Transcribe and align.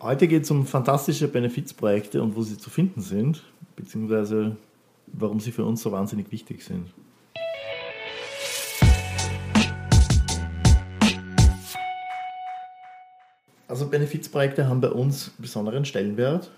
Heute 0.00 0.28
geht 0.28 0.44
es 0.44 0.50
um 0.52 0.64
fantastische 0.64 1.26
Benefizprojekte 1.26 2.22
und 2.22 2.36
wo 2.36 2.42
sie 2.42 2.56
zu 2.56 2.70
finden 2.70 3.00
sind, 3.00 3.42
beziehungsweise 3.74 4.56
warum 5.08 5.40
sie 5.40 5.50
für 5.50 5.64
uns 5.64 5.82
so 5.82 5.90
wahnsinnig 5.90 6.30
wichtig 6.30 6.62
sind. 6.62 6.86
Also 13.66 13.88
Benefizprojekte 13.88 14.68
haben 14.68 14.80
bei 14.80 14.90
uns 14.90 15.32
besonderen 15.36 15.84
Stellenwert, 15.84 16.52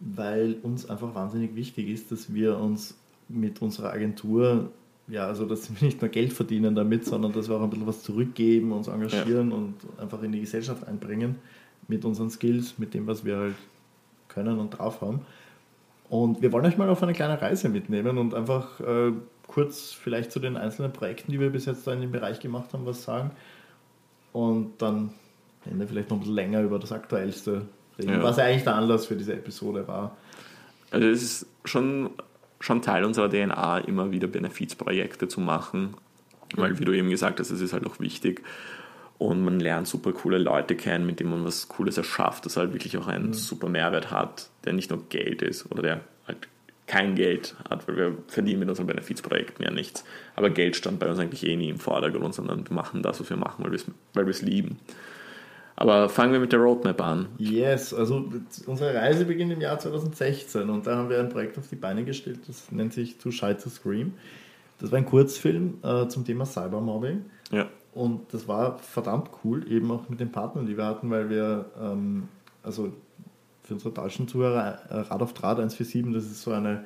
weil 0.00 0.56
uns 0.64 0.90
einfach 0.90 1.14
wahnsinnig 1.14 1.54
wichtig 1.54 1.88
ist, 1.88 2.10
dass 2.10 2.34
wir 2.34 2.58
uns 2.58 2.96
mit 3.28 3.62
unserer 3.62 3.92
Agentur, 3.92 4.72
ja, 5.06 5.28
also 5.28 5.46
dass 5.46 5.70
wir 5.70 5.86
nicht 5.86 6.00
nur 6.00 6.10
Geld 6.10 6.32
verdienen 6.32 6.74
damit, 6.74 7.04
sondern 7.04 7.32
dass 7.32 7.48
wir 7.48 7.54
auch 7.54 7.62
ein 7.62 7.70
bisschen 7.70 7.86
was 7.86 8.02
zurückgeben, 8.02 8.72
uns 8.72 8.88
engagieren 8.88 9.50
ja. 9.50 9.56
und 9.56 9.74
einfach 9.98 10.20
in 10.24 10.32
die 10.32 10.40
Gesellschaft 10.40 10.88
einbringen 10.88 11.36
mit 11.88 12.04
unseren 12.04 12.30
Skills, 12.30 12.78
mit 12.78 12.94
dem, 12.94 13.06
was 13.06 13.24
wir 13.24 13.36
halt 13.36 13.54
können 14.28 14.58
und 14.58 14.70
drauf 14.70 15.00
haben. 15.00 15.20
Und 16.08 16.42
wir 16.42 16.52
wollen 16.52 16.66
euch 16.66 16.76
mal 16.76 16.88
auf 16.88 17.02
eine 17.02 17.12
kleine 17.14 17.40
Reise 17.40 17.68
mitnehmen 17.68 18.18
und 18.18 18.34
einfach 18.34 18.80
äh, 18.80 19.12
kurz 19.46 19.92
vielleicht 19.92 20.32
zu 20.32 20.40
den 20.40 20.56
einzelnen 20.56 20.92
Projekten, 20.92 21.32
die 21.32 21.40
wir 21.40 21.50
bis 21.50 21.66
jetzt 21.66 21.86
da 21.86 21.92
in 21.92 22.00
dem 22.00 22.12
Bereich 22.12 22.40
gemacht 22.40 22.72
haben, 22.72 22.84
was 22.86 23.02
sagen. 23.02 23.30
Und 24.32 24.80
dann 24.80 25.12
am 25.64 25.72
Ende 25.72 25.86
vielleicht 25.86 26.10
noch 26.10 26.16
ein 26.16 26.20
bisschen 26.20 26.34
länger 26.34 26.62
über 26.62 26.78
das 26.78 26.92
Aktuellste 26.92 27.66
reden, 27.98 28.12
ja. 28.12 28.22
was 28.22 28.36
ja 28.36 28.44
eigentlich 28.44 28.64
der 28.64 28.74
Anlass 28.74 29.06
für 29.06 29.16
diese 29.16 29.34
Episode 29.34 29.86
war. 29.86 30.16
Also 30.90 31.06
es 31.06 31.22
ist 31.22 31.46
schon, 31.64 32.10
schon 32.60 32.82
Teil 32.82 33.04
unserer 33.04 33.30
DNA, 33.30 33.78
immer 33.78 34.10
wieder 34.10 34.28
Benefizprojekte 34.28 35.28
zu 35.28 35.40
machen, 35.40 35.94
weil 36.56 36.78
wie 36.78 36.84
du 36.84 36.92
eben 36.92 37.08
gesagt 37.08 37.40
hast, 37.40 37.50
es 37.50 37.60
ist 37.60 37.72
halt 37.72 37.86
auch 37.86 38.00
wichtig 38.00 38.42
und 39.22 39.44
man 39.44 39.60
lernt 39.60 39.86
super 39.86 40.12
coole 40.12 40.38
Leute 40.38 40.74
kennen, 40.74 41.06
mit 41.06 41.20
denen 41.20 41.30
man 41.30 41.44
was 41.44 41.68
Cooles 41.68 41.96
erschafft, 41.96 42.44
das 42.44 42.56
halt 42.56 42.72
wirklich 42.72 42.96
auch 42.98 43.06
einen 43.06 43.28
mhm. 43.28 43.34
super 43.34 43.68
Mehrwert 43.68 44.10
hat, 44.10 44.48
der 44.64 44.72
nicht 44.72 44.90
nur 44.90 45.08
Geld 45.08 45.42
ist 45.42 45.70
oder 45.70 45.82
der 45.82 46.00
halt 46.26 46.48
kein 46.88 47.14
Geld 47.14 47.54
hat, 47.70 47.86
weil 47.86 47.96
wir 47.96 48.18
verdienen 48.26 48.60
mit 48.60 48.68
unseren 48.68 48.88
Benefizprojekten 48.88 49.64
ja 49.64 49.70
nichts. 49.70 50.04
Aber 50.34 50.50
Geld 50.50 50.74
stand 50.74 50.98
bei 50.98 51.08
uns 51.08 51.20
eigentlich 51.20 51.46
eh 51.46 51.54
nie 51.54 51.68
im 51.68 51.78
Vordergrund, 51.78 52.34
sondern 52.34 52.68
wir 52.68 52.74
machen 52.74 53.02
das, 53.02 53.20
was 53.20 53.30
wir 53.30 53.36
machen, 53.36 53.64
weil 53.64 54.26
wir 54.26 54.30
es 54.30 54.42
lieben. 54.42 54.80
Aber 55.76 56.08
fangen 56.08 56.32
wir 56.32 56.40
mit 56.40 56.52
der 56.52 56.58
Roadmap 56.58 57.00
an. 57.00 57.28
Yes, 57.38 57.94
also 57.94 58.28
unsere 58.66 58.94
Reise 58.94 59.24
beginnt 59.24 59.52
im 59.52 59.60
Jahr 59.60 59.78
2016 59.78 60.68
und 60.68 60.86
da 60.86 60.96
haben 60.96 61.08
wir 61.08 61.20
ein 61.20 61.28
Projekt 61.28 61.56
auf 61.58 61.68
die 61.68 61.76
Beine 61.76 62.04
gestellt, 62.04 62.40
das 62.48 62.72
nennt 62.72 62.92
sich 62.92 63.18
Too 63.18 63.30
Shy 63.30 63.54
to 63.54 63.70
Scream. 63.70 64.14
Das 64.80 64.90
war 64.90 64.98
ein 64.98 65.06
Kurzfilm 65.06 65.78
äh, 65.84 66.08
zum 66.08 66.24
Thema 66.24 66.44
Cybermobbing. 66.44 67.24
Ja. 67.52 67.68
Und 67.94 68.32
das 68.32 68.48
war 68.48 68.78
verdammt 68.78 69.30
cool, 69.44 69.70
eben 69.70 69.90
auch 69.90 70.08
mit 70.08 70.18
den 70.18 70.32
Partnern, 70.32 70.66
die 70.66 70.76
wir 70.76 70.86
hatten, 70.86 71.10
weil 71.10 71.28
wir, 71.28 71.66
ähm, 71.80 72.28
also 72.62 72.92
für 73.62 73.74
unsere 73.74 73.92
deutschen 73.92 74.26
Zuhörer, 74.26 74.78
äh, 74.88 74.96
Rad 75.00 75.22
auf 75.22 75.34
Draht 75.34 75.58
147, 75.58 76.12
das 76.14 76.24
ist 76.24 76.42
so 76.42 76.52
eine 76.52 76.84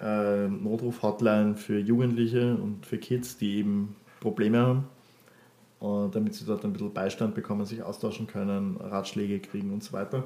äh, 0.00 0.48
Notruf-Hotline 0.48 1.54
für 1.54 1.78
Jugendliche 1.78 2.56
und 2.56 2.84
für 2.84 2.98
Kids, 2.98 3.36
die 3.38 3.58
eben 3.58 3.94
Probleme 4.20 4.58
haben. 4.58 4.84
Und 5.78 6.14
damit 6.14 6.34
sie 6.34 6.44
dort 6.44 6.64
ein 6.64 6.72
bisschen 6.72 6.92
Beistand 6.92 7.34
bekommen, 7.34 7.64
sich 7.64 7.82
austauschen 7.82 8.26
können, 8.26 8.78
Ratschläge 8.78 9.38
kriegen 9.40 9.72
und 9.72 9.84
so 9.84 9.92
weiter. 9.92 10.24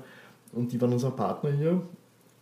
Und 0.52 0.72
die 0.72 0.80
waren 0.80 0.92
unser 0.92 1.10
Partner 1.10 1.50
hier, 1.50 1.82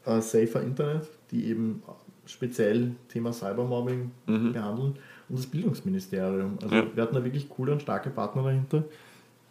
äh, 0.05 0.21
Safer 0.21 0.63
Internet, 0.63 1.09
die 1.31 1.47
eben 1.47 1.83
speziell 2.25 2.95
Thema 3.09 3.33
Cybermobbing 3.33 4.11
mhm. 4.27 4.53
behandeln 4.53 4.99
und 5.29 5.39
das 5.39 5.47
Bildungsministerium. 5.47 6.59
Also 6.63 6.75
ja. 6.75 6.87
wir 6.95 7.03
hatten 7.03 7.15
da 7.15 7.25
wirklich 7.25 7.49
coole 7.49 7.73
und 7.73 7.83
starke 7.83 8.11
Partner 8.11 8.43
dahinter, 8.43 8.85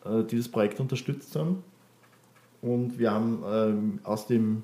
äh, 0.05 0.23
die 0.23 0.37
das 0.37 0.47
Projekt 0.47 0.79
unterstützt 0.79 1.35
haben. 1.35 1.63
Und 2.61 2.97
wir 2.97 3.11
haben 3.11 3.43
ähm, 3.47 3.99
aus 4.03 4.27
dem 4.27 4.63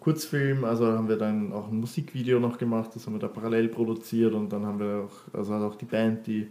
Kurzfilm, 0.00 0.64
also 0.64 0.86
haben 0.86 1.08
wir 1.08 1.16
dann 1.16 1.52
auch 1.52 1.68
ein 1.68 1.80
Musikvideo 1.80 2.38
noch 2.38 2.58
gemacht, 2.58 2.90
das 2.94 3.06
haben 3.06 3.14
wir 3.14 3.20
da 3.20 3.28
parallel 3.28 3.68
produziert 3.68 4.34
und 4.34 4.52
dann 4.52 4.66
haben 4.66 4.78
wir 4.78 5.06
auch, 5.08 5.36
also 5.36 5.54
auch 5.54 5.76
die 5.76 5.86
Band, 5.86 6.26
die 6.26 6.46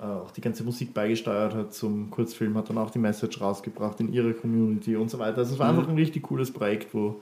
äh, 0.00 0.04
auch 0.04 0.30
die 0.30 0.40
ganze 0.40 0.62
Musik 0.62 0.94
beigesteuert 0.94 1.54
hat 1.54 1.74
zum 1.74 2.10
Kurzfilm, 2.10 2.56
hat 2.56 2.68
dann 2.68 2.78
auch 2.78 2.90
die 2.90 2.98
Message 2.98 3.40
rausgebracht 3.40 3.98
in 4.00 4.12
ihre 4.12 4.34
Community 4.34 4.96
und 4.96 5.10
so 5.10 5.18
weiter. 5.18 5.38
Also 5.38 5.54
es 5.54 5.58
war 5.58 5.72
mhm. 5.72 5.78
einfach 5.78 5.90
ein 5.90 5.96
richtig 5.96 6.22
cooles 6.22 6.52
Projekt, 6.52 6.94
wo, 6.94 7.20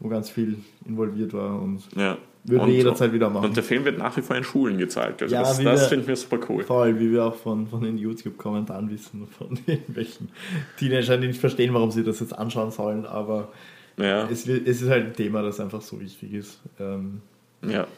wo 0.00 0.08
ganz 0.08 0.30
viel 0.30 0.56
involviert 0.86 1.32
war 1.32 1.60
und 1.60 1.82
ja. 1.96 2.18
Würde 2.48 2.64
und, 2.64 2.70
jederzeit 2.70 3.12
wieder 3.12 3.28
machen. 3.28 3.46
Und 3.46 3.56
der 3.56 3.64
Film 3.64 3.84
wird 3.84 3.98
nach 3.98 4.16
wie 4.16 4.22
vor 4.22 4.36
in 4.36 4.44
Schulen 4.44 4.78
gezeigt. 4.78 5.20
Also 5.20 5.34
ja, 5.34 5.42
das, 5.42 5.58
das 5.58 5.88
finden 5.88 6.06
wir 6.06 6.14
super 6.14 6.38
cool. 6.48 6.62
Voll, 6.62 7.00
wie 7.00 7.10
wir 7.10 7.24
auch 7.24 7.34
von, 7.34 7.66
von 7.66 7.82
den 7.82 7.98
YouTube-Kommentaren 7.98 8.88
wissen, 8.88 9.26
von 9.26 9.58
irgendwelchen 9.66 10.28
Teenagern, 10.78 11.20
die 11.20 11.26
nicht 11.28 11.40
verstehen, 11.40 11.74
warum 11.74 11.90
sie 11.90 12.04
das 12.04 12.20
jetzt 12.20 12.38
anschauen 12.38 12.70
sollen, 12.70 13.04
aber 13.04 13.48
ja. 13.98 14.28
es, 14.28 14.46
es 14.46 14.82
ist 14.82 14.88
halt 14.88 15.06
ein 15.06 15.12
Thema, 15.14 15.42
das 15.42 15.58
einfach 15.58 15.80
so 15.80 16.00
wichtig 16.00 16.34
ist. 16.34 16.60
Ähm, 16.78 17.20
ja. 17.66 17.88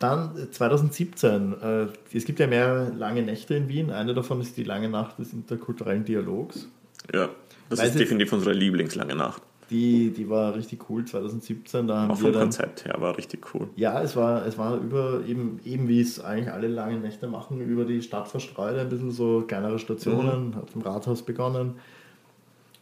Dann 0.00 0.48
2017, 0.50 1.54
äh, 1.62 1.86
es 2.12 2.24
gibt 2.24 2.40
ja 2.40 2.48
mehrere 2.48 2.90
lange 2.90 3.22
Nächte 3.22 3.54
in 3.54 3.68
Wien. 3.68 3.90
Eine 3.90 4.12
davon 4.12 4.40
ist 4.40 4.56
die 4.56 4.64
lange 4.64 4.88
Nacht 4.88 5.20
des 5.20 5.32
interkulturellen 5.32 6.04
Dialogs. 6.04 6.68
Ja, 7.12 7.28
das 7.70 7.78
Weiß 7.78 7.90
ist 7.90 8.00
definitiv 8.00 8.32
unsere 8.32 8.54
Lieblingslange 8.54 9.14
Nacht. 9.14 9.42
Die, 9.74 10.10
die 10.10 10.30
war 10.30 10.54
richtig 10.54 10.88
cool 10.88 11.04
2017. 11.04 11.88
Da 11.88 12.02
haben 12.02 12.10
Auch 12.12 12.18
wir 12.18 12.26
vom 12.26 12.32
dann, 12.32 12.42
Konzept 12.42 12.84
her 12.84 12.94
war 12.98 13.18
richtig 13.18 13.52
cool. 13.52 13.68
Ja, 13.74 14.00
es 14.00 14.14
war, 14.14 14.46
es 14.46 14.56
war 14.56 14.76
über, 14.76 15.22
eben, 15.26 15.58
eben 15.64 15.88
wie 15.88 16.00
es 16.00 16.20
eigentlich 16.20 16.52
alle 16.52 16.68
langen 16.68 17.02
Nächte 17.02 17.26
machen, 17.26 17.60
über 17.60 17.84
die 17.84 18.00
Stadt 18.00 18.28
verstreut, 18.28 18.78
ein 18.78 18.88
bisschen 18.88 19.10
so 19.10 19.42
kleinere 19.46 19.80
Stationen, 19.80 20.50
mhm. 20.50 20.54
hat 20.54 20.68
im 20.76 20.82
Rathaus 20.82 21.22
begonnen 21.22 21.74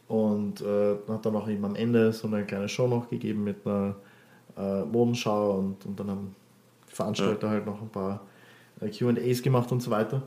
und 0.07 0.61
äh, 0.61 0.95
hat 1.07 1.25
dann 1.25 1.35
auch 1.35 1.49
eben 1.49 1.65
am 1.65 1.75
Ende 1.75 2.13
so 2.13 2.27
eine 2.27 2.45
kleine 2.45 2.69
Show 2.69 2.87
noch 2.87 3.09
gegeben 3.09 3.43
mit 3.43 3.65
einer 3.65 3.95
äh, 4.55 4.83
Modenschau 4.85 5.57
und, 5.57 5.83
und 5.87 5.99
dann 5.99 6.11
haben 6.11 6.35
die 6.91 6.93
Veranstalter 6.93 7.47
ja. 7.47 7.53
halt 7.53 7.65
noch 7.65 7.81
ein 7.81 7.89
paar 7.89 8.21
äh, 8.81 8.89
QAs 8.89 9.41
gemacht 9.41 9.71
und 9.71 9.81
so 9.81 9.89
weiter. 9.89 10.21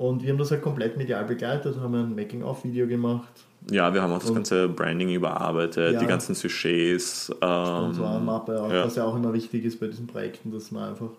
Und 0.00 0.22
wir 0.22 0.30
haben 0.30 0.38
das 0.38 0.50
halt 0.50 0.62
komplett 0.62 0.96
medial 0.96 1.26
begleitet, 1.26 1.78
haben 1.78 1.94
ein 1.94 2.14
Making-of-Video 2.14 2.86
gemacht, 2.86 3.44
ja, 3.70 3.92
wir 3.92 4.00
haben 4.00 4.12
auch 4.12 4.20
das 4.20 4.32
ganze 4.32 4.68
Branding 4.68 5.10
überarbeitet, 5.10 5.92
ja. 5.92 6.00
die 6.00 6.06
ganzen 6.06 6.34
Sujets. 6.34 7.30
Ähm, 7.42 7.66
Sponsorenmappe, 7.66 8.54
ja. 8.54 8.84
was 8.86 8.96
ja 8.96 9.04
auch 9.04 9.14
immer 9.14 9.34
wichtig 9.34 9.66
ist 9.66 9.78
bei 9.78 9.88
diesen 9.88 10.06
Projekten, 10.06 10.50
dass 10.50 10.70
man 10.70 10.88
einfach 10.88 11.10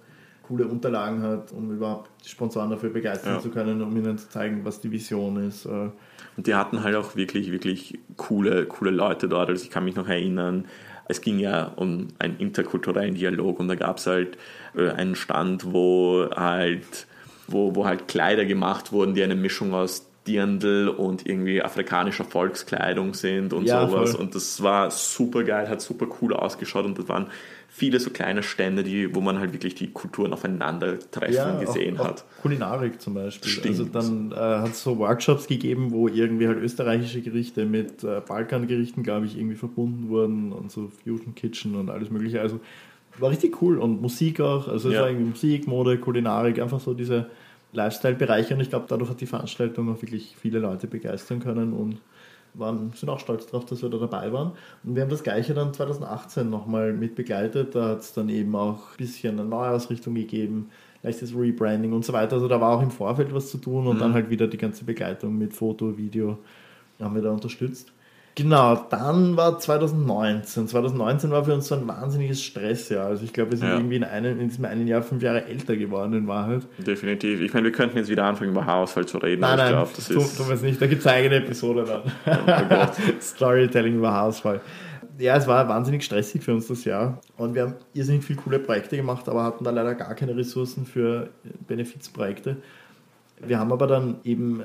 coole 0.48 0.66
Unterlagen 0.66 1.22
hat, 1.22 1.52
um 1.52 1.72
überhaupt 1.72 2.10
die 2.26 2.30
Sponsoren 2.30 2.72
dafür 2.72 2.90
begeistern 2.90 3.36
ja. 3.36 3.40
zu 3.40 3.50
können, 3.50 3.84
um 3.84 3.96
ihnen 3.96 4.18
zu 4.18 4.28
zeigen, 4.28 4.66
was 4.66 4.82
die 4.82 4.92
Vision 4.92 5.48
ist. 5.48 5.66
Äh. 5.66 5.92
Und 6.36 6.48
die 6.48 6.56
hatten 6.56 6.84
halt 6.84 6.96
auch 6.96 7.16
wirklich, 7.16 7.52
wirklich 7.52 8.00
coole, 8.18 8.66
coole 8.66 8.90
Leute 8.90 9.30
dort. 9.30 9.50
Also 9.50 9.64
ich 9.64 9.70
kann 9.70 9.86
mich 9.86 9.96
noch 9.96 10.08
erinnern, 10.08 10.66
es 11.08 11.22
ging 11.22 11.38
ja 11.38 11.66
um 11.76 12.08
einen 12.18 12.38
interkulturellen 12.38 13.14
Dialog 13.14 13.60
und 13.60 13.68
da 13.68 13.76
gab 13.76 13.98
es 13.98 14.08
halt 14.08 14.38
äh, 14.76 14.90
einen 14.90 15.16
Stand, 15.16 15.72
wo 15.72 16.28
halt, 16.36 17.06
wo, 17.52 17.76
wo 17.76 17.86
halt 17.86 18.08
Kleider 18.08 18.46
gemacht 18.46 18.92
wurden, 18.92 19.14
die 19.14 19.24
eine 19.24 19.36
Mischung 19.36 19.74
aus 19.74 20.08
Dirndl 20.28 20.88
und 20.88 21.26
irgendwie 21.26 21.64
afrikanischer 21.64 22.24
Volkskleidung 22.24 23.16
sind 23.16 23.54
und 23.54 23.66
ja, 23.66 23.88
sowas. 23.88 24.12
Voll. 24.12 24.22
Und 24.22 24.36
das 24.36 24.62
war 24.62 24.92
super 24.92 25.44
geil, 25.44 25.68
hat 25.68 25.82
super 25.82 26.08
cool 26.22 26.34
ausgeschaut 26.34 26.86
und 26.86 26.98
das 27.00 27.08
waren 27.10 27.28
viele 27.74 28.00
so 28.00 28.12
kleine 28.12 28.44
Stände, 28.44 28.84
die, 28.84 29.16
wo 29.16 29.22
man 29.22 29.40
halt 29.40 29.54
wirklich 29.54 29.74
die 29.76 29.92
Kulturen 29.92 30.34
aufeinandertreffen 30.34 31.34
ja, 31.34 31.60
gesehen 31.60 31.98
auch, 31.98 32.06
hat. 32.06 32.26
Auch 32.38 32.42
Kulinarik 32.44 33.02
zum 33.02 33.16
Beispiel. 33.16 33.50
Stimmt. 33.50 33.68
Also 33.68 33.86
dann 33.86 34.32
äh, 34.32 34.36
hat 34.36 34.72
es 34.72 34.84
so 34.84 35.00
Workshops 35.00 35.48
gegeben, 35.48 35.92
wo 35.92 36.08
irgendwie 36.08 36.48
halt 36.48 36.60
österreichische 36.60 37.22
Gerichte 37.22 37.66
mit 37.66 38.04
äh, 38.04 38.22
Balkangerichten, 38.28 39.04
glaube 39.04 39.26
ich, 39.26 39.38
irgendwie 39.38 39.56
verbunden 39.56 40.10
wurden 40.10 40.52
und 40.52 40.70
so 40.72 40.92
Fusion 41.04 41.34
Kitchen 41.34 41.76
und 41.76 41.90
alles 41.90 42.12
mögliche. 42.12 42.42
Also 42.42 42.60
war 43.22 43.30
richtig 43.30 43.62
cool 43.62 43.78
und 43.78 44.02
Musik 44.02 44.40
auch. 44.42 44.68
Also 44.68 44.90
es 44.90 44.96
ja. 44.96 45.02
war 45.02 45.10
irgendwie 45.10 45.30
Musik, 45.30 45.68
Mode, 45.68 45.98
Kulinarik, 45.98 46.60
einfach 46.60 46.80
so 46.80 46.94
diese 46.94 47.30
Lifestyle-Bereiche 47.74 48.54
und 48.54 48.62
ich 48.62 48.70
glaube, 48.70 48.86
dadurch 48.88 49.10
hat 49.10 49.22
die 49.22 49.26
Veranstaltung 49.26 49.90
auch 49.94 50.02
wirklich 50.02 50.36
viele 50.40 50.60
Leute 50.60 50.88
begeistern 50.88 51.40
können 51.40 51.74
und 51.74 51.98
waren, 52.54 52.92
sind 52.94 53.10
auch 53.10 53.20
stolz 53.20 53.46
darauf, 53.46 53.66
dass 53.66 53.82
wir 53.82 53.90
da 53.90 53.98
dabei 53.98 54.34
waren. 54.34 54.52
Und 54.84 54.96
wir 54.96 55.04
haben 55.04 55.10
das 55.10 55.24
Gleiche 55.24 55.54
dann 55.54 55.74
2018 55.74 56.50
nochmal 56.50 56.94
mit 56.94 57.16
begleitet. 57.16 57.76
Da 57.76 57.90
hat 57.90 58.02
es 58.02 58.14
dann 58.14 58.30
eben 58.30 58.56
auch 58.56 58.92
ein 58.92 58.98
bisschen 58.98 59.40
eine 59.40 59.48
Neuausrichtung 59.48 60.16
gegeben, 60.16 60.70
leichtes 61.02 61.34
Rebranding 61.34 61.94
und 61.94 62.04
so 62.04 62.12
weiter. 62.14 62.36
Also 62.36 62.48
da 62.48 62.60
war 62.60 62.78
auch 62.78 62.82
im 62.82 62.92
Vorfeld 62.92 63.34
was 63.34 63.50
zu 63.50 63.58
tun 63.58 63.88
und 63.88 63.96
mhm. 63.96 64.00
dann 64.00 64.14
halt 64.14 64.30
wieder 64.30 64.48
die 64.48 64.58
ganze 64.58 64.84
Begleitung 64.84 65.38
mit 65.38 65.54
Foto, 65.54 65.98
Video 65.98 66.40
haben 67.00 67.16
wir 67.16 67.22
da 67.22 67.32
unterstützt. 67.32 67.92
Genau, 68.36 68.76
dann 68.90 69.36
war 69.36 69.60
2019. 69.60 70.68
2019 70.68 71.32
war 71.32 71.44
für 71.44 71.54
uns 71.54 71.68
so 71.68 71.76
ein 71.76 71.86
wahnsinniges 71.88 72.42
Stressjahr. 72.42 73.08
Also 73.08 73.26
ich 73.26 73.34
glaube, 73.34 73.52
wir 73.52 73.58
sind 73.58 73.68
ja. 73.68 73.76
irgendwie 73.76 73.98
in, 73.98 74.04
einem, 74.06 74.40
in 74.40 74.48
diesem 74.48 74.64
einen 74.66 74.88
Jahr 74.88 75.04
fünf 75.04 75.22
Jahre 75.22 75.46
älter 75.46 75.76
geworden 75.76 76.14
in 76.14 76.28
Wahrheit. 76.28 76.62
Definitiv. 76.78 77.42
Ich 77.42 77.54
meine, 77.54 77.66
wir 77.66 77.72
könnten 77.74 77.98
jetzt 77.98 78.10
wieder 78.10 78.24
anfangen, 78.24 78.52
über 78.52 78.66
Haarausfall 78.66 79.06
zu 79.06 79.18
reden. 79.18 79.42
Nein, 79.42 79.58
nein, 79.58 79.68
ich 79.68 79.74
glaube, 79.74 79.92
das 79.96 80.08
tun, 80.08 80.18
ist... 80.18 80.38
tun 80.38 80.48
wir 80.48 80.56
es 80.56 80.62
nicht. 80.62 80.82
Da 80.82 80.88
gibt 80.88 81.02
es 81.02 81.08
eine 81.08 81.18
eigene 81.18 81.36
Episode 81.36 81.84
dann. 81.84 82.02
Oh 82.26 82.92
Storytelling 83.22 83.98
über 83.98 84.12
Haarausfall. 84.12 84.62
Ja, 85.18 85.36
es 85.36 85.46
war 85.46 85.68
wahnsinnig 85.68 86.04
stressig 86.04 86.42
für 86.42 86.54
uns 86.54 86.68
das 86.68 86.86
Jahr. 86.86 87.20
Und 87.38 87.54
wir 87.54 87.64
haben 87.64 87.76
irrsinnig 87.94 88.24
viele 88.24 88.40
coole 88.40 88.60
Projekte 88.60 88.96
gemacht, 88.96 89.28
aber 89.28 89.44
hatten 89.44 89.66
da 89.66 89.72
leider 89.72 89.94
gar 89.94 90.16
keine 90.16 90.38
Ressourcen 90.38 90.86
für 90.86 91.30
Benefizprojekte. 91.68 92.58
Wir 93.46 93.60
haben 93.60 93.72
aber 93.72 93.88
dann 93.88 94.16
eben 94.24 94.64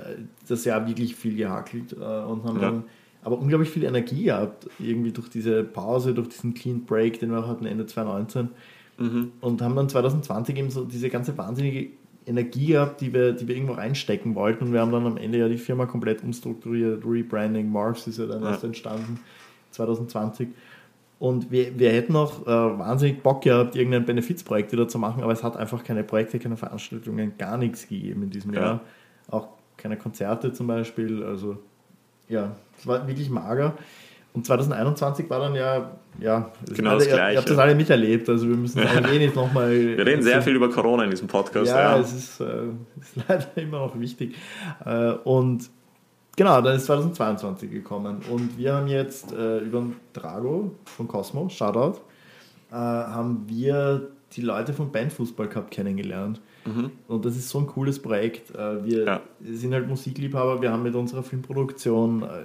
das 0.49 0.65
Jahr 0.65 0.87
wirklich 0.87 1.17
viel 1.17 1.37
gehackelt 1.37 1.93
äh, 1.93 1.97
und 1.97 2.45
haben 2.45 2.61
ja. 2.61 2.71
dann 2.71 2.85
aber 3.27 3.41
unglaublich 3.41 3.71
viel 3.71 3.83
Energie 3.83 4.23
gehabt, 4.23 4.69
irgendwie 4.79 5.11
durch 5.11 5.29
diese 5.29 5.65
Pause, 5.65 6.15
durch 6.15 6.29
diesen 6.29 6.55
Clean 6.55 6.85
Break, 6.85 7.19
den 7.19 7.33
wir 7.33 7.41
auch 7.41 7.49
hatten 7.49 7.67
Ende 7.67 7.85
2019. 7.85 8.51
Mhm. 8.99 9.33
Und 9.41 9.61
haben 9.61 9.75
dann 9.75 9.89
2020 9.89 10.57
eben 10.57 10.71
so 10.71 10.85
diese 10.85 11.11
ganze 11.11 11.37
wahnsinnige 11.37 11.89
Energie 12.25 12.67
gehabt, 12.67 13.01
die 13.01 13.13
wir, 13.13 13.33
die 13.33 13.49
wir 13.49 13.57
irgendwo 13.57 13.75
reinstecken 13.75 14.37
wollten. 14.37 14.67
Und 14.67 14.73
wir 14.73 14.81
haben 14.81 14.93
dann 14.93 15.05
am 15.05 15.17
Ende 15.17 15.39
ja 15.39 15.49
die 15.49 15.59
Firma 15.59 15.87
komplett 15.87 16.23
umstrukturiert, 16.23 17.03
Rebranding, 17.05 17.69
Marks 17.69 18.07
ist 18.07 18.21
ja 18.21 18.27
dann 18.27 18.45
ja. 18.45 18.51
erst 18.51 18.63
entstanden 18.63 19.19
2020. 19.73 20.47
Und 21.19 21.51
wir, 21.51 21.77
wir 21.77 21.91
hätten 21.91 22.15
auch 22.15 22.43
äh, 22.43 22.79
wahnsinnig 22.79 23.25
Bock 23.25 23.43
gehabt, 23.43 23.75
irgendein 23.75 24.07
Benefizprojekt 24.07 24.71
wieder 24.71 24.87
zu 24.87 25.01
machen, 25.01 25.25
aber 25.25 25.33
es 25.33 25.43
hat 25.43 25.57
einfach 25.57 25.83
keine 25.83 26.05
Projekte, 26.05 26.39
keine 26.39 26.57
Veranstaltungen, 26.57 27.33
gar 27.39 27.59
nichts 27.59 27.89
gegeben 27.89 28.23
in 28.23 28.31
diesem 28.31 28.55
ja. 28.55 28.61
Jahr. 28.61 28.81
Auch 29.29 29.49
keine 29.77 29.97
Konzerte 29.97 30.53
zum 30.53 30.69
Beispiel. 30.69 31.25
Also 31.25 31.59
ja, 32.29 32.53
es 32.79 32.87
war 32.87 33.07
wirklich 33.07 33.31
mager. 33.31 33.75
Und 34.37 34.45
2021 34.45 35.31
war 35.31 35.41
dann 35.41 35.55
ja, 35.55 35.93
ja, 36.21 36.51
genau 36.67 36.91
alle, 36.91 36.99
das 36.99 37.09
Gleiche. 37.09 37.33
Ihr 37.33 37.39
habt 37.39 37.51
das 37.51 37.59
alle 37.59 37.75
miterlebt, 37.75 38.29
also 38.29 38.47
wir 38.47 38.57
müssen 38.57 38.81
es 38.83 39.11
eh 39.11 39.19
nicht 39.19 39.35
nochmal. 39.35 39.71
Wir 39.71 40.07
reden 40.07 40.23
sehr 40.23 40.43
viel 40.43 40.55
über 40.55 40.71
Corona 40.71 41.05
in 41.05 41.11
diesem 41.11 41.27
Podcast. 41.27 41.71
Ja, 41.71 41.97
ja. 41.97 41.99
es 41.99 42.13
ist, 42.13 42.41
äh, 42.41 42.45
ist, 43.01 43.17
leider 43.29 43.47
immer 43.57 43.79
noch 43.79 43.99
wichtig. 43.99 44.37
Äh, 44.85 45.13
und 45.25 45.71
genau, 46.37 46.61
dann 46.61 46.77
ist 46.77 46.85
2022 46.85 47.71
gekommen. 47.71 48.21
Und 48.31 48.59
wir 48.59 48.75
haben 48.75 48.89
jetzt 48.89 49.33
äh, 49.33 49.61
über 49.61 49.81
den 49.81 49.97
Drago 50.13 50.73
von 50.85 51.09
Cosmo, 51.09 51.49
Shoutout, 51.49 52.01
äh, 52.71 52.75
haben 52.75 53.47
wir 53.49 54.11
die 54.33 54.41
Leute 54.41 54.73
vom 54.73 54.91
Bandfußball 54.91 55.49
Cup 55.49 55.71
kennengelernt. 55.71 56.41
Mhm. 56.65 56.91
Und 57.09 57.25
das 57.25 57.37
ist 57.37 57.49
so 57.49 57.59
ein 57.61 57.67
cooles 57.67 58.01
Projekt. 58.01 58.55
Äh, 58.55 58.85
wir 58.85 59.05
ja. 59.05 59.21
sind 59.45 59.73
halt 59.73 59.89
Musikliebhaber, 59.89 60.61
wir 60.61 60.73
haben 60.73 60.83
mit 60.83 60.95
unserer 60.95 61.23
Filmproduktion 61.23 62.23
äh, 62.23 62.45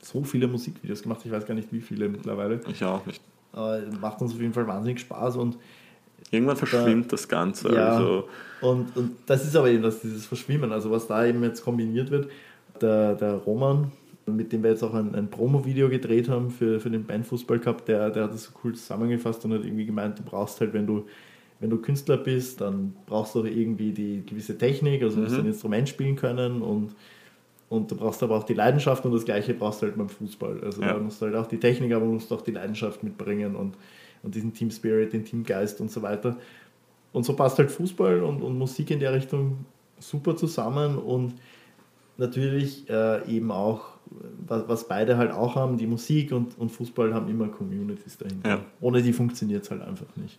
so 0.00 0.22
viele 0.22 0.46
Musikvideos 0.48 1.02
gemacht, 1.02 1.20
ich 1.24 1.30
weiß 1.30 1.46
gar 1.46 1.54
nicht 1.54 1.72
wie 1.72 1.80
viele 1.80 2.08
mittlerweile. 2.08 2.60
Ich 2.68 2.84
auch 2.84 3.04
nicht. 3.06 3.22
Aber 3.52 3.80
macht 4.00 4.20
uns 4.20 4.32
auf 4.34 4.40
jeden 4.40 4.52
Fall 4.52 4.66
wahnsinnig 4.66 5.00
Spaß 5.00 5.36
und 5.36 5.58
Irgendwann 6.30 6.56
verschwimmt 6.56 7.06
da, 7.06 7.10
das 7.10 7.28
Ganze. 7.28 7.72
Ja, 7.74 7.96
also. 7.96 8.28
und, 8.60 8.94
und 8.96 9.16
das 9.26 9.46
ist 9.46 9.56
aber 9.56 9.70
eben 9.70 9.82
das, 9.82 10.00
dieses 10.00 10.26
Verschwimmen, 10.26 10.72
also 10.72 10.90
was 10.90 11.06
da 11.06 11.24
eben 11.24 11.42
jetzt 11.42 11.64
kombiniert 11.64 12.10
wird. 12.10 12.30
Der, 12.80 13.14
der 13.14 13.34
Roman, 13.34 13.90
mit 14.28 14.52
dem 14.52 14.62
wir 14.62 14.70
jetzt 14.70 14.82
auch 14.82 14.94
ein, 14.94 15.14
ein 15.14 15.30
Promo-Video 15.30 15.88
gedreht 15.88 16.28
haben 16.28 16.50
für, 16.50 16.80
für 16.80 16.90
den 16.90 17.04
Bandfußball 17.04 17.58
Cup, 17.58 17.84
der, 17.86 18.10
der 18.10 18.24
hat 18.24 18.34
das 18.34 18.44
so 18.44 18.50
cool 18.62 18.74
zusammengefasst 18.74 19.44
und 19.44 19.52
hat 19.52 19.64
irgendwie 19.64 19.86
gemeint, 19.86 20.18
du 20.18 20.22
brauchst 20.22 20.60
halt, 20.60 20.72
wenn 20.72 20.86
du, 20.86 21.06
wenn 21.60 21.70
du 21.70 21.78
Künstler 21.78 22.16
bist, 22.16 22.60
dann 22.60 22.94
brauchst 23.06 23.34
du 23.34 23.40
auch 23.40 23.44
irgendwie 23.44 23.92
die 23.92 24.24
gewisse 24.24 24.56
Technik, 24.56 25.02
also 25.02 25.20
musst 25.20 25.32
mhm. 25.32 25.40
ein 25.40 25.46
Instrument 25.46 25.88
spielen 25.88 26.16
können 26.16 26.62
und 26.62 26.94
und 27.68 27.90
du 27.90 27.96
brauchst 27.96 28.22
aber 28.22 28.36
auch 28.36 28.44
die 28.44 28.54
Leidenschaft 28.54 29.04
und 29.04 29.12
das 29.12 29.24
Gleiche 29.24 29.52
brauchst 29.52 29.82
du 29.82 29.86
halt 29.86 29.96
beim 29.98 30.08
Fußball. 30.08 30.60
Also 30.64 30.80
ja. 30.80 30.94
da 30.94 30.98
musst 30.98 31.20
du 31.20 31.26
halt 31.26 31.36
auch 31.36 31.46
die 31.46 31.60
Technik, 31.60 31.92
aber 31.92 32.06
du 32.06 32.12
musst 32.12 32.32
auch 32.32 32.40
die 32.40 32.52
Leidenschaft 32.52 33.02
mitbringen 33.02 33.56
und, 33.56 33.76
und 34.22 34.34
diesen 34.34 34.54
Team 34.54 34.70
Spirit, 34.70 35.12
den 35.12 35.24
Teamgeist 35.24 35.80
und 35.80 35.90
so 35.90 36.00
weiter. 36.00 36.36
Und 37.12 37.24
so 37.24 37.34
passt 37.34 37.58
halt 37.58 37.70
Fußball 37.70 38.22
und, 38.22 38.42
und 38.42 38.58
Musik 38.58 38.90
in 38.90 39.00
der 39.00 39.12
Richtung 39.12 39.66
super 39.98 40.36
zusammen 40.36 40.96
und 40.96 41.34
natürlich 42.16 42.88
äh, 42.88 43.28
eben 43.30 43.50
auch, 43.50 43.97
was, 44.46 44.88
beide 44.88 45.16
halt 45.16 45.30
auch 45.30 45.56
haben, 45.56 45.76
die 45.76 45.86
Musik 45.86 46.32
und, 46.32 46.58
und 46.58 46.70
Fußball 46.70 47.12
haben 47.14 47.28
immer 47.28 47.48
Communities 47.48 48.16
dahinter. 48.16 48.48
Ja. 48.48 48.60
Ohne 48.80 49.02
die 49.02 49.12
funktioniert 49.12 49.64
es 49.64 49.70
halt 49.70 49.82
einfach 49.82 50.06
nicht. 50.16 50.38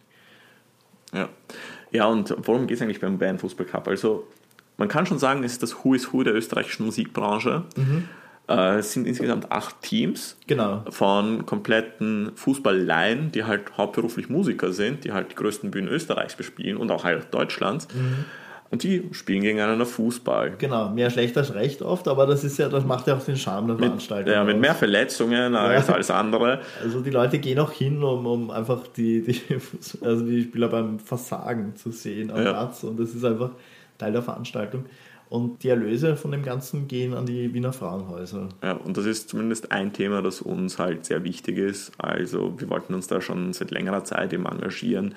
Ja. 1.14 1.30
Ja, 1.92 2.06
und 2.06 2.36
worum 2.46 2.68
geht 2.68 2.78
es 2.78 2.82
eigentlich 2.82 3.00
beim 3.00 3.18
Band 3.18 3.42
Fußball 3.42 3.66
Cup? 3.66 3.88
Also 3.88 4.28
man 4.78 4.88
kann 4.88 5.06
schon 5.06 5.20
sagen, 5.20 5.44
es 5.44 5.54
ist 5.54 5.64
das 5.64 5.84
Who 5.84 5.94
is 5.94 6.14
Who 6.14 6.24
der 6.24 6.36
österreichischen 6.36 6.86
Musikbranche. 6.86 7.64
Mhm. 7.76 8.06
Äh, 8.48 8.80
es 8.80 8.94
sind 8.94 9.06
insgesamt 9.06 9.52
acht 9.52 9.82
Teams 9.82 10.38
genau. 10.48 10.84
von 10.90 11.46
kompletten 11.46 12.32
Fußballleien, 12.36 13.32
die 13.32 13.44
halt 13.44 13.78
hauptberuflich 13.78 14.30
Musiker 14.30 14.72
sind, 14.72 15.04
die 15.04 15.12
halt 15.12 15.32
die 15.32 15.36
größten 15.36 15.70
Bühnen 15.70 15.88
Österreichs 15.88 16.36
bespielen 16.36 16.78
und 16.78 16.90
auch 16.92 17.04
halt 17.04 17.34
Deutschlands. 17.34 17.88
Mhm. 17.94 18.26
Und 18.72 18.84
die 18.84 19.10
spielen 19.14 19.42
gegeneinander 19.42 19.86
Fußball. 19.86 20.54
Genau, 20.60 20.90
mehr 20.90 21.10
schlecht 21.10 21.36
als 21.38 21.56
recht 21.56 21.82
oft, 21.82 22.08
aber 22.08 22.28
das 22.28 22.44
ist 22.44 22.60
ja, 22.60 22.70
das 22.70 22.86
macht 22.86 23.08
ja 23.08 23.18
auch 23.18 23.24
den 23.24 23.36
Charme 23.36 23.68
der 23.68 23.78
Veranstaltung. 23.78 24.32
Ja, 24.32 24.44
mit 24.44 24.60
mehr 24.60 24.76
Verletzungen 24.76 25.54
ja. 25.54 25.60
als 25.60 25.90
alles 25.90 26.12
andere. 26.12 26.60
Also 26.84 27.02
die 27.02 27.10
Leute 27.10 27.40
gehen 27.40 27.58
auch 27.58 27.72
hin, 27.72 28.04
um, 28.04 28.28
um 28.28 28.52
einfach 28.52 28.86
die, 28.96 29.24
die, 29.24 29.42
also 30.06 30.24
die 30.24 30.44
Spieler 30.44 30.68
beim 30.68 31.00
Versagen 31.00 31.76
zu 31.76 31.92
sehen 31.92 32.30
am 32.30 32.44
ja. 32.44 32.52
Platz. 32.52 32.84
Und 32.84 33.00
das 33.00 33.16
ist 33.16 33.26
einfach, 33.26 33.52
Teil 34.00 34.14
der 34.14 34.24
Veranstaltung. 34.24 34.86
Und 35.30 35.62
die 35.62 35.70
Erlöse 35.70 36.16
von 36.16 36.32
dem 36.32 36.42
Ganzen 36.42 36.88
gehen 36.88 37.14
an 37.14 37.28
die 37.28 37.54
Wiener 37.54 37.72
Frauenhäuser. 37.72 38.50
Ja, 38.64 38.74
und 38.74 38.98
das 38.98 39.06
ist 39.06 39.30
zumindest 39.30 39.72
ein 39.72 39.94
Thema, 39.94 40.24
das 40.24 40.42
uns 40.42 40.80
halt 40.80 41.06
sehr 41.06 41.24
wichtig 41.24 41.58
ist. 41.58 41.92
Also 42.00 42.56
wir 42.58 42.68
wollten 42.70 42.96
uns 42.96 43.06
da 43.06 43.22
schon 43.22 43.54
seit 43.54 43.70
längerer 43.70 44.04
Zeit 44.04 44.34
eben 44.34 44.48
engagieren 44.48 45.14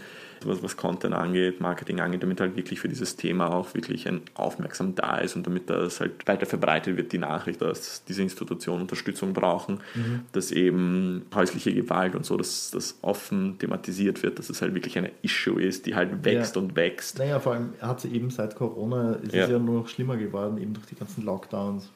was, 0.46 0.62
was 0.62 0.76
Content 0.76 1.14
angeht, 1.14 1.60
Marketing 1.60 2.00
angeht, 2.00 2.22
damit 2.22 2.40
halt 2.40 2.56
wirklich 2.56 2.80
für 2.80 2.88
dieses 2.88 3.16
Thema 3.16 3.52
auch 3.52 3.74
wirklich 3.74 4.08
ein 4.08 4.22
Aufmerksam 4.34 4.94
da 4.94 5.18
ist 5.18 5.36
und 5.36 5.46
damit 5.46 5.70
das 5.70 6.00
halt 6.00 6.26
weiter 6.26 6.46
verbreitet 6.46 6.96
wird, 6.96 7.12
die 7.12 7.18
Nachricht, 7.18 7.60
dass 7.62 8.04
diese 8.04 8.22
Institutionen 8.22 8.82
Unterstützung 8.82 9.32
brauchen, 9.32 9.80
mhm. 9.94 10.20
dass 10.32 10.50
eben 10.52 11.26
häusliche 11.34 11.74
Gewalt 11.74 12.14
und 12.14 12.24
so, 12.24 12.36
dass 12.36 12.70
das 12.70 12.98
offen 13.02 13.58
thematisiert 13.58 14.22
wird, 14.22 14.38
dass 14.38 14.50
es 14.50 14.62
halt 14.62 14.74
wirklich 14.74 14.98
eine 14.98 15.10
Issue 15.22 15.62
ist, 15.62 15.86
die 15.86 15.94
halt 15.94 16.24
wächst 16.24 16.56
ja. 16.56 16.62
und 16.62 16.76
wächst. 16.76 17.18
Naja, 17.18 17.40
vor 17.40 17.54
allem 17.54 17.74
hat 17.80 18.00
sie 18.00 18.12
eben 18.14 18.30
seit 18.30 18.56
Corona, 18.56 19.14
ist 19.14 19.34
ja. 19.34 19.44
es 19.44 19.50
ja 19.50 19.58
nur 19.58 19.80
noch 19.80 19.88
schlimmer 19.88 20.16
geworden, 20.16 20.58
eben 20.58 20.74
durch 20.74 20.86
die 20.86 20.96
ganzen 20.96 21.24
Lockdowns. 21.24 21.90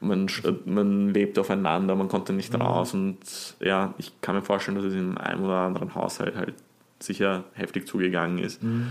Man, 0.00 0.28
man 0.64 1.12
lebt 1.12 1.38
aufeinander, 1.38 1.94
man 1.94 2.08
konnte 2.08 2.32
nicht 2.32 2.52
mhm. 2.52 2.62
raus 2.62 2.94
und 2.94 3.18
ja, 3.60 3.94
ich 3.98 4.20
kann 4.20 4.34
mir 4.34 4.42
vorstellen, 4.42 4.76
dass 4.76 4.86
es 4.86 4.94
in 4.94 5.18
einem 5.18 5.44
oder 5.44 5.56
anderen 5.56 5.94
Haushalt 5.94 6.36
halt 6.36 6.54
sicher 7.02 7.44
heftig 7.54 7.86
zugegangen 7.86 8.38
ist. 8.38 8.62
Mhm. 8.62 8.88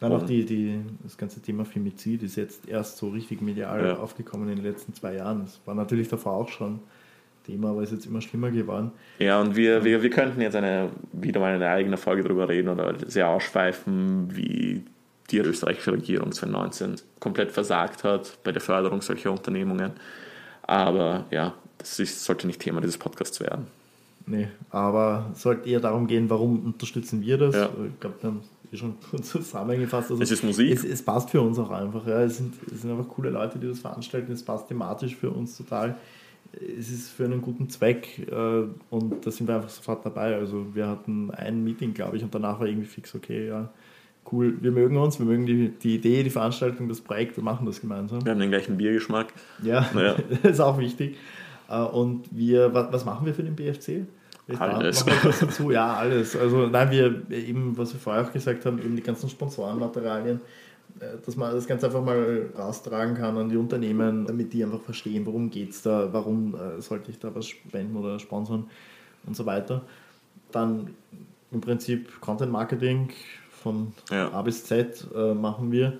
Dann 0.00 0.12
auch 0.12 0.24
die, 0.24 0.44
die, 0.44 0.80
das 1.02 1.16
ganze 1.16 1.40
Thema 1.40 1.64
Femizid 1.64 2.22
ist 2.22 2.36
jetzt 2.36 2.68
erst 2.68 2.98
so 2.98 3.08
richtig 3.08 3.42
medial 3.42 3.84
ja. 3.84 3.96
aufgekommen 3.96 4.48
in 4.48 4.56
den 4.56 4.64
letzten 4.64 4.94
zwei 4.94 5.14
Jahren. 5.14 5.40
Das 5.40 5.60
war 5.64 5.74
natürlich 5.74 6.08
davor 6.08 6.34
auch 6.34 6.48
schon 6.48 6.78
Thema, 7.44 7.70
aber 7.70 7.82
ist 7.82 7.92
jetzt 7.92 8.06
immer 8.06 8.20
schlimmer 8.20 8.50
geworden. 8.50 8.92
Ja, 9.18 9.40
und 9.40 9.56
wir, 9.56 9.82
wir, 9.82 10.02
wir 10.02 10.10
könnten 10.10 10.40
jetzt 10.40 10.54
eine, 10.54 10.90
wieder 11.12 11.40
mal 11.40 11.54
eine 11.54 11.68
eigene 11.68 11.96
Folge 11.96 12.22
darüber 12.22 12.48
reden 12.48 12.68
oder 12.68 12.94
sehr 13.06 13.28
ausschweifen, 13.28 14.36
wie 14.36 14.84
die 15.30 15.38
österreichische 15.38 15.92
Regierung 15.92 16.32
2019 16.32 16.96
komplett 17.18 17.50
versagt 17.50 18.04
hat 18.04 18.38
bei 18.44 18.52
der 18.52 18.60
Förderung 18.60 19.02
solcher 19.02 19.32
Unternehmungen. 19.32 19.92
Aber 20.62 21.24
ja, 21.30 21.54
das 21.78 21.98
ist, 21.98 22.24
sollte 22.24 22.46
nicht 22.46 22.60
Thema 22.60 22.80
dieses 22.80 22.98
Podcasts 22.98 23.40
werden. 23.40 23.66
Nee, 24.28 24.48
aber 24.70 25.30
es 25.32 25.42
sollte 25.42 25.68
eher 25.68 25.80
darum 25.80 26.06
gehen, 26.06 26.28
warum 26.28 26.64
unterstützen 26.66 27.22
wir 27.22 27.38
das? 27.38 27.54
Ja. 27.54 27.70
Ich 27.86 28.00
glaube, 28.00 28.16
wir 28.20 28.30
haben 28.30 28.40
es 28.40 28.74
eh 28.74 28.76
schon 28.76 28.94
zusammengefasst. 29.22 30.10
Also 30.10 30.22
es 30.22 30.30
ist 30.30 30.44
Musik. 30.44 30.72
Es, 30.72 30.84
es, 30.84 31.02
passt 31.02 31.30
für 31.30 31.40
uns 31.40 31.58
auch 31.58 31.70
einfach. 31.70 32.06
Ja. 32.06 32.22
Es, 32.22 32.36
sind, 32.36 32.54
es 32.70 32.82
sind 32.82 32.90
einfach 32.90 33.08
coole 33.08 33.30
Leute, 33.30 33.58
die 33.58 33.68
das 33.68 33.78
veranstalten. 33.78 34.32
Es 34.32 34.42
passt 34.42 34.68
thematisch 34.68 35.16
für 35.16 35.30
uns 35.30 35.56
total. 35.56 35.96
Es 36.52 36.90
ist 36.90 37.10
für 37.10 37.24
einen 37.24 37.42
guten 37.42 37.68
Zweck 37.68 38.26
äh, 38.30 38.64
und 38.90 39.26
da 39.26 39.30
sind 39.30 39.48
wir 39.48 39.56
einfach 39.56 39.68
sofort 39.68 40.04
dabei. 40.04 40.34
Also 40.34 40.74
wir 40.74 40.86
hatten 40.86 41.30
ein 41.30 41.62
Meeting, 41.62 41.94
glaube 41.94 42.16
ich, 42.16 42.22
und 42.22 42.34
danach 42.34 42.58
war 42.60 42.66
irgendwie 42.66 42.86
fix, 42.86 43.14
okay, 43.14 43.48
ja, 43.48 43.70
cool, 44.32 44.56
wir 44.60 44.72
mögen 44.72 44.96
uns, 44.96 45.18
wir 45.18 45.26
mögen 45.26 45.46
die, 45.46 45.68
die 45.68 45.96
Idee, 45.96 46.22
die 46.22 46.30
Veranstaltung, 46.30 46.88
das 46.88 47.00
Projekt, 47.00 47.36
wir 47.36 47.44
machen 47.44 47.66
das 47.66 47.80
gemeinsam. 47.80 48.24
Wir 48.24 48.32
haben 48.32 48.40
den 48.40 48.50
gleichen 48.50 48.76
Biergeschmack. 48.76 49.32
Ja, 49.62 49.88
naja. 49.94 50.16
das 50.42 50.52
ist 50.52 50.60
auch 50.60 50.78
wichtig. 50.78 51.16
Äh, 51.68 51.80
und 51.80 52.24
wir, 52.30 52.72
was 52.72 53.04
machen 53.04 53.26
wir 53.26 53.34
für 53.34 53.42
den 53.42 53.54
BFC? 53.54 54.06
Alles. 54.56 55.04
Dazu, 55.04 55.70
ja, 55.70 55.94
alles. 55.94 56.34
Also 56.34 56.66
nein, 56.68 56.90
wir 56.90 57.30
eben, 57.30 57.76
was 57.76 57.92
wir 57.92 58.00
vorher 58.00 58.24
auch 58.24 58.32
gesagt 58.32 58.64
haben, 58.64 58.78
eben 58.78 58.96
die 58.96 59.02
ganzen 59.02 59.28
Sponsorenmaterialien, 59.28 60.40
äh, 61.00 61.04
dass 61.24 61.36
man 61.36 61.52
das 61.52 61.66
Ganze 61.66 61.86
einfach 61.86 62.02
mal 62.02 62.48
raustragen 62.56 63.14
kann 63.14 63.36
an 63.36 63.48
die 63.50 63.56
Unternehmen, 63.56 64.24
damit 64.24 64.52
die 64.52 64.64
einfach 64.64 64.80
verstehen, 64.80 65.26
worum 65.26 65.50
geht 65.50 65.70
es 65.70 65.82
da, 65.82 66.12
warum 66.12 66.54
äh, 66.54 66.80
sollte 66.80 67.10
ich 67.10 67.18
da 67.18 67.34
was 67.34 67.46
spenden 67.46 67.96
oder 67.96 68.18
sponsern 68.18 68.64
und 69.26 69.36
so 69.36 69.44
weiter. 69.44 69.82
Dann 70.50 70.94
im 71.52 71.60
Prinzip 71.60 72.20
Content 72.20 72.50
Marketing 72.50 73.10
von 73.50 73.92
ja. 74.10 74.30
A 74.32 74.42
bis 74.42 74.64
Z 74.64 75.06
äh, 75.14 75.34
machen 75.34 75.70
wir, 75.72 75.98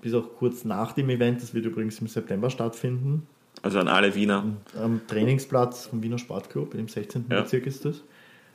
bis 0.00 0.14
auch 0.14 0.28
kurz 0.38 0.64
nach 0.64 0.92
dem 0.92 1.10
Event, 1.10 1.42
das 1.42 1.54
wird 1.54 1.66
übrigens 1.66 1.98
im 2.00 2.06
September 2.06 2.50
stattfinden. 2.50 3.26
Also 3.62 3.78
an 3.78 3.88
alle 3.88 4.14
Wiener. 4.14 4.44
Am 4.76 5.06
Trainingsplatz 5.06 5.86
vom 5.86 6.02
Wiener 6.02 6.18
Sportclub, 6.18 6.74
im 6.74 6.88
16. 6.88 7.26
Ja. 7.30 7.42
Bezirk 7.42 7.66
ist 7.66 7.84
das. 7.84 8.02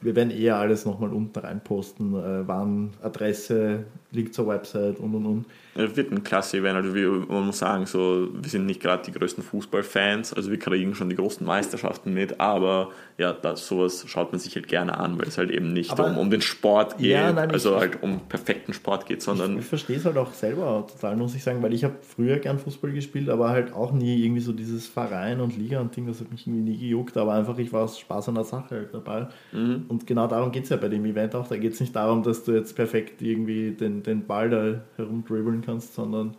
Wir 0.06 0.16
werden 0.16 0.30
eher 0.30 0.58
alles 0.58 0.86
nochmal 0.86 1.12
unten 1.12 1.38
rein 1.40 1.62
posten, 1.64 2.14
äh, 2.14 2.48
wann, 2.48 2.92
Adresse, 3.02 3.86
Link 4.12 4.34
zur 4.34 4.48
Website 4.48 5.00
und 5.00 5.14
und 5.16 5.26
und. 5.26 5.46
Es 5.78 5.98
wird 5.98 6.12
ein 6.12 6.24
klasse 6.24 6.60
Event. 6.60 6.78
Also 6.78 6.96
wir, 6.96 7.10
man 7.10 7.48
muss 7.48 7.58
sagen, 7.58 7.86
so, 7.86 8.30
wir 8.34 8.50
sind 8.50 8.66
nicht 8.66 8.82
gerade 8.82 9.04
die 9.04 9.12
größten 9.12 9.44
Fußballfans, 9.44 10.34
also 10.34 10.50
wir 10.50 10.60
kriegen 10.60 10.96
schon 10.96 11.10
die 11.10 11.18
großen 11.18 11.46
Meisterschaften 11.46 12.14
mit, 12.14 12.40
aber 12.40 12.92
ja, 13.18 13.34
das, 13.34 13.68
sowas 13.68 14.06
schaut 14.08 14.32
man 14.32 14.40
sich 14.40 14.56
halt 14.56 14.68
gerne 14.68 14.98
an, 14.98 15.20
weil 15.20 15.28
es 15.28 15.38
halt 15.38 15.52
eben 15.52 15.74
nicht 15.74 16.00
um, 16.00 16.18
um 16.18 16.30
den 16.30 16.42
Sport 16.42 16.98
geht, 16.98 17.12
ja, 17.12 17.34
nein, 17.34 17.52
also 17.52 17.78
halt 17.78 18.02
um 18.04 18.22
perfekten 18.22 18.74
Sport 18.74 19.06
geht, 19.06 19.22
sondern. 19.22 19.54
Ich, 19.54 19.60
ich 19.60 19.66
verstehe 19.66 19.98
es 19.98 20.06
halt 20.06 20.18
auch 20.18 20.32
selber 20.34 20.88
total, 20.90 21.18
muss 21.18 21.36
ich 21.36 21.44
sagen, 21.44 21.62
weil 21.62 21.74
ich 21.74 21.84
habe 21.84 21.96
früher 22.02 22.38
gern 22.38 22.58
Fußball 22.58 22.92
gespielt, 22.92 23.30
aber 23.30 23.50
halt 23.50 23.74
auch 23.74 23.92
nie 23.92 24.24
irgendwie 24.24 24.42
so 24.42 24.54
dieses 24.54 24.88
Verein 24.88 25.42
und 25.42 25.58
Liga 25.58 25.82
und 25.82 25.96
Ding, 25.96 26.08
das 26.08 26.22
hat 26.22 26.32
mich 26.32 26.48
irgendwie 26.48 26.72
nie 26.72 26.78
gejuckt, 26.78 27.18
aber 27.18 27.34
einfach 27.34 27.58
ich 27.58 27.74
war 27.74 27.84
aus 27.84 28.00
Spaß 28.00 28.30
an 28.30 28.36
der 28.36 28.46
Sache 28.46 28.76
halt 28.76 28.94
dabei. 28.94 29.28
Mhm. 29.52 29.86
Und 29.96 30.06
genau 30.06 30.28
darum 30.28 30.52
geht 30.52 30.66
es 30.66 30.70
ja 30.70 30.76
bei 30.76 30.90
dem 30.90 31.06
Event 31.06 31.36
auch. 31.36 31.48
Da 31.48 31.56
geht 31.56 31.72
es 31.72 31.80
nicht 31.80 31.96
darum, 31.96 32.22
dass 32.22 32.44
du 32.44 32.52
jetzt 32.52 32.76
perfekt 32.76 33.22
irgendwie 33.22 33.72
den, 33.72 34.04
den 34.04 34.28
Ball 34.28 34.50
da 34.50 34.82
herumdribbeln 34.98 35.62
kannst, 35.62 35.94
sondern 35.94 36.36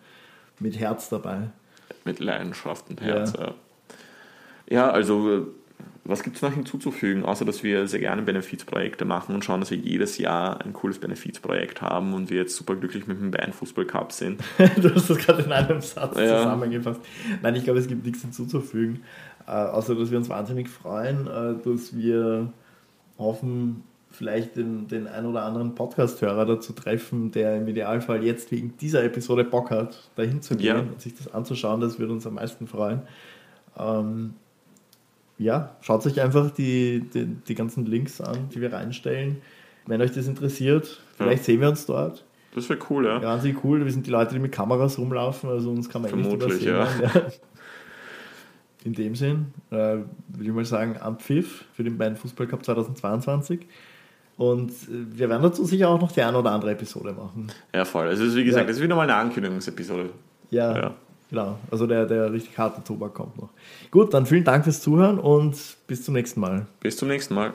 mit 0.60 0.78
Herz 0.78 1.08
dabei. 1.08 1.48
Mit 2.04 2.20
Leidenschaft 2.20 2.90
und 2.90 3.00
Herz, 3.00 3.32
ja. 3.32 3.54
Ja, 4.68 4.90
also 4.90 5.46
was 6.04 6.22
gibt 6.22 6.36
es 6.36 6.42
noch 6.42 6.52
hinzuzufügen, 6.52 7.24
außer 7.24 7.46
dass 7.46 7.62
wir 7.62 7.88
sehr 7.88 8.00
gerne 8.00 8.20
Benefizprojekte 8.20 9.06
machen 9.06 9.34
und 9.34 9.42
schauen, 9.42 9.60
dass 9.60 9.70
wir 9.70 9.78
jedes 9.78 10.18
Jahr 10.18 10.62
ein 10.62 10.74
cooles 10.74 10.98
Benefizprojekt 10.98 11.80
haben 11.80 12.12
und 12.12 12.28
wir 12.28 12.36
jetzt 12.36 12.56
super 12.56 12.76
glücklich 12.76 13.06
mit 13.06 13.18
dem 13.18 13.30
Bayern-Fußball 13.30 13.86
Cup 13.86 14.12
sind. 14.12 14.42
du 14.58 14.94
hast 14.94 15.08
das 15.08 15.16
gerade 15.16 15.44
in 15.44 15.52
einem 15.52 15.80
Satz 15.80 16.18
ja. 16.18 16.42
zusammengefasst. 16.42 17.00
Nein, 17.40 17.54
ich 17.56 17.64
glaube, 17.64 17.78
es 17.78 17.88
gibt 17.88 18.04
nichts 18.04 18.20
hinzuzufügen, 18.20 19.02
äh, 19.46 19.52
außer 19.52 19.94
dass 19.94 20.10
wir 20.10 20.18
uns 20.18 20.28
wahnsinnig 20.28 20.68
freuen, 20.68 21.26
äh, 21.26 21.54
dass 21.64 21.96
wir 21.96 22.52
hoffen, 23.18 23.82
vielleicht 24.10 24.56
den, 24.56 24.88
den 24.88 25.06
ein 25.06 25.26
oder 25.26 25.44
anderen 25.44 25.74
Podcast-Hörer 25.74 26.46
dazu 26.46 26.72
treffen, 26.72 27.30
der 27.32 27.56
im 27.56 27.68
Idealfall 27.68 28.24
jetzt 28.24 28.50
wegen 28.50 28.76
dieser 28.78 29.04
Episode 29.04 29.44
Bock 29.44 29.70
hat, 29.70 30.08
dahin 30.16 30.42
zu 30.42 30.56
gehen 30.56 30.66
ja. 30.66 30.80
und 30.80 31.00
sich 31.00 31.14
das 31.14 31.32
anzuschauen. 31.32 31.80
Das 31.80 31.98
würde 31.98 32.12
uns 32.12 32.26
am 32.26 32.34
meisten 32.34 32.66
freuen. 32.66 33.02
Ähm, 33.78 34.34
ja, 35.38 35.76
schaut 35.82 36.06
euch 36.06 36.20
einfach 36.20 36.50
die, 36.50 37.04
die, 37.12 37.26
die, 37.26 37.54
ganzen 37.54 37.84
Links 37.84 38.20
an, 38.20 38.48
die 38.54 38.60
wir 38.60 38.72
reinstellen. 38.72 39.42
Wenn 39.86 40.00
euch 40.00 40.12
das 40.12 40.26
interessiert, 40.26 41.02
vielleicht 41.16 41.38
ja. 41.38 41.44
sehen 41.44 41.60
wir 41.60 41.68
uns 41.68 41.84
dort. 41.84 42.24
Das 42.54 42.70
wäre 42.70 42.78
cool, 42.88 43.04
ja. 43.04 43.20
Ja, 43.20 43.28
wahnsinnig 43.28 43.62
cool. 43.64 43.84
Wir 43.84 43.92
sind 43.92 44.06
die 44.06 44.10
Leute, 44.10 44.32
die 44.32 44.40
mit 44.40 44.50
Kameras 44.50 44.98
rumlaufen, 44.98 45.50
also 45.50 45.70
uns 45.70 45.90
kann 45.90 46.02
man 46.02 46.08
Vermutlich, 46.08 46.54
nicht 46.54 46.66
übersehen. 46.66 47.00
Ja. 47.02 47.08
ja. 47.14 47.26
In 48.86 48.92
dem 48.92 49.16
Sinn 49.16 49.46
äh, 49.72 49.74
würde 49.74 50.06
ich 50.42 50.48
mal 50.48 50.64
sagen, 50.64 50.96
am 51.00 51.18
Pfiff 51.18 51.64
für 51.74 51.82
den 51.82 51.98
Bayern 51.98 52.14
Fußball 52.14 52.46
Cup 52.46 52.64
2022. 52.64 53.66
Und 54.36 54.70
äh, 54.70 54.74
wir 54.88 55.28
werden 55.28 55.42
dazu 55.42 55.64
sicher 55.64 55.88
auch 55.88 56.00
noch 56.00 56.12
die 56.12 56.22
eine 56.22 56.38
oder 56.38 56.52
andere 56.52 56.70
Episode 56.70 57.12
machen. 57.12 57.48
Ja, 57.74 57.84
voll. 57.84 58.06
Also, 58.06 58.22
wie 58.36 58.44
gesagt, 58.44 58.62
ja. 58.62 58.68
das 58.68 58.76
ist 58.76 58.82
wieder 58.84 58.94
mal 58.94 59.02
eine 59.02 59.16
Ankündigungsepisode. 59.16 60.10
Ja, 60.52 60.76
ja, 60.76 60.94
genau. 61.28 61.58
Also 61.68 61.88
der, 61.88 62.06
der 62.06 62.32
richtig 62.32 62.56
harte 62.56 62.84
Tobak 62.84 63.12
kommt 63.12 63.36
noch. 63.36 63.48
Gut, 63.90 64.14
dann 64.14 64.24
vielen 64.24 64.44
Dank 64.44 64.62
fürs 64.62 64.80
Zuhören 64.80 65.18
und 65.18 65.56
bis 65.88 66.04
zum 66.04 66.14
nächsten 66.14 66.38
Mal. 66.38 66.66
Bis 66.78 66.96
zum 66.96 67.08
nächsten 67.08 67.34
Mal. 67.34 67.54